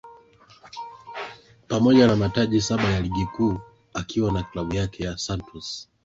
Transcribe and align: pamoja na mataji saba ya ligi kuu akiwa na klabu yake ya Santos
pamoja 1.67 2.07
na 2.07 2.15
mataji 2.15 2.61
saba 2.61 2.83
ya 2.83 2.99
ligi 2.99 3.25
kuu 3.25 3.59
akiwa 3.93 4.31
na 4.31 4.43
klabu 4.43 4.75
yake 4.75 5.03
ya 5.03 5.17
Santos 5.17 5.89